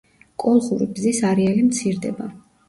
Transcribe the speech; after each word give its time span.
კოლხური 0.43 0.87
ბზის 0.95 1.19
არეალი 1.33 1.67
მცირდება. 1.69 2.29